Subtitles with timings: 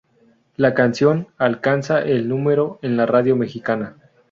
[0.55, 3.97] La canción alcanza el número en la radio mexicana.